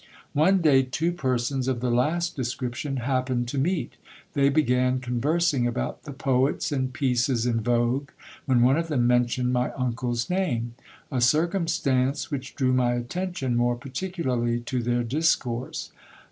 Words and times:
One 0.33 0.61
day, 0.61 0.81
two 0.81 1.11
persons 1.11 1.67
of 1.67 1.79
the 1.79 1.91
last 1.91 2.35
description 2.35 2.97
happened 2.97 3.47
to 3.49 3.59
meet. 3.59 3.97
They 4.33 4.49
began 4.49 4.99
con 4.99 5.21
versing 5.21 5.67
about 5.67 6.05
the 6.05 6.11
poets 6.11 6.71
and 6.71 6.91
pieces 6.91 7.45
in 7.45 7.61
vogue, 7.61 8.09
when 8.47 8.63
one 8.63 8.77
of 8.77 8.87
them 8.87 9.05
mentioned 9.05 9.53
my 9.53 9.69
uncle's 9.73 10.27
name: 10.27 10.73
a 11.11 11.21
circumstance 11.21 12.31
which 12.31 12.55
drew 12.55 12.73
my 12.73 12.95
attention 12.95 13.55
more 13.55 13.75
particularly 13.75 14.61
to 14.61 14.81
their 14.81 15.03
discourse. 15.03 15.91